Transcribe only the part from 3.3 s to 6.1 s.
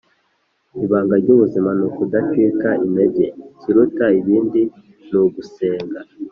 ikiruta ibindi nugusenga